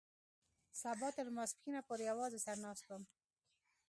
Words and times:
سبا 0.81 1.07
تر 1.17 1.25
ماسپښينه 1.35 1.81
پورې 1.87 2.03
يوازې 2.11 2.39
سر 2.45 2.57
ناست 2.65 2.83
وم. 2.87 3.03